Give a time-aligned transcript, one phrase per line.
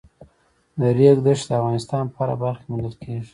[0.79, 3.29] د ریګ دښتې د افغانستان په هره برخه کې موندل کېږي.